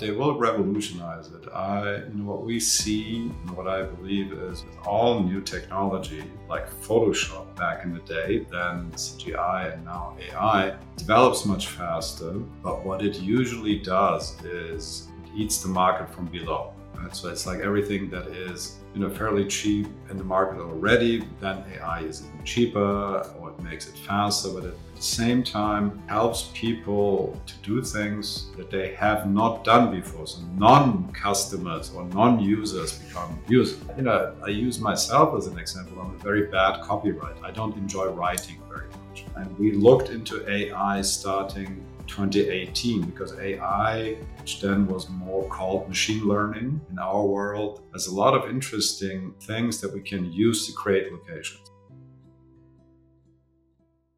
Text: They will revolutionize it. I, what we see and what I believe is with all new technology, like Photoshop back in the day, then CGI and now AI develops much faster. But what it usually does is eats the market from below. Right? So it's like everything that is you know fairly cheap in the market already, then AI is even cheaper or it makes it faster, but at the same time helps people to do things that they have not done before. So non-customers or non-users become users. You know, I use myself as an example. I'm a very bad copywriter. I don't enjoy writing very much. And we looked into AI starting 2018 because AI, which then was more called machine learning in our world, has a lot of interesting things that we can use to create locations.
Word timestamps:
They 0.00 0.12
will 0.12 0.38
revolutionize 0.38 1.26
it. 1.32 1.48
I, 1.52 2.02
what 2.22 2.44
we 2.44 2.60
see 2.60 3.32
and 3.32 3.50
what 3.56 3.66
I 3.66 3.82
believe 3.82 4.32
is 4.32 4.62
with 4.64 4.76
all 4.86 5.18
new 5.24 5.40
technology, 5.40 6.22
like 6.48 6.70
Photoshop 6.70 7.56
back 7.56 7.82
in 7.82 7.92
the 7.92 8.00
day, 8.02 8.46
then 8.48 8.92
CGI 8.92 9.74
and 9.74 9.84
now 9.84 10.16
AI 10.20 10.76
develops 10.96 11.44
much 11.44 11.66
faster. 11.66 12.30
But 12.62 12.84
what 12.84 13.02
it 13.02 13.18
usually 13.18 13.80
does 13.80 14.40
is 14.44 15.08
eats 15.34 15.62
the 15.62 15.68
market 15.68 16.08
from 16.10 16.26
below. 16.26 16.72
Right? 16.96 17.14
So 17.14 17.28
it's 17.28 17.46
like 17.46 17.60
everything 17.60 18.10
that 18.10 18.26
is 18.28 18.78
you 18.94 19.00
know 19.00 19.10
fairly 19.10 19.46
cheap 19.46 19.86
in 20.10 20.16
the 20.16 20.24
market 20.24 20.60
already, 20.60 21.24
then 21.40 21.62
AI 21.74 22.00
is 22.00 22.24
even 22.26 22.44
cheaper 22.44 23.20
or 23.38 23.50
it 23.50 23.60
makes 23.62 23.88
it 23.88 23.96
faster, 23.98 24.48
but 24.50 24.64
at 24.64 24.74
the 24.96 25.02
same 25.02 25.44
time 25.44 26.02
helps 26.08 26.50
people 26.54 27.40
to 27.46 27.54
do 27.62 27.82
things 27.82 28.46
that 28.56 28.70
they 28.70 28.94
have 28.94 29.30
not 29.30 29.62
done 29.62 29.92
before. 29.92 30.26
So 30.26 30.40
non-customers 30.56 31.92
or 31.92 32.04
non-users 32.06 32.98
become 32.98 33.38
users. 33.48 33.80
You 33.96 34.02
know, 34.02 34.34
I 34.44 34.48
use 34.48 34.80
myself 34.80 35.36
as 35.36 35.46
an 35.46 35.58
example. 35.58 36.00
I'm 36.00 36.14
a 36.14 36.18
very 36.18 36.46
bad 36.46 36.80
copywriter. 36.82 37.42
I 37.44 37.52
don't 37.52 37.76
enjoy 37.76 38.06
writing 38.06 38.60
very 38.68 38.88
much. 38.88 39.24
And 39.36 39.56
we 39.58 39.72
looked 39.72 40.10
into 40.10 40.48
AI 40.50 41.02
starting 41.02 41.84
2018 42.08 43.02
because 43.02 43.38
AI, 43.38 44.16
which 44.40 44.60
then 44.60 44.86
was 44.86 45.08
more 45.08 45.48
called 45.48 45.88
machine 45.88 46.24
learning 46.24 46.80
in 46.90 46.98
our 46.98 47.24
world, 47.24 47.82
has 47.92 48.06
a 48.06 48.14
lot 48.14 48.34
of 48.34 48.50
interesting 48.50 49.34
things 49.42 49.80
that 49.80 49.92
we 49.92 50.00
can 50.00 50.32
use 50.32 50.66
to 50.66 50.72
create 50.72 51.12
locations. 51.12 51.67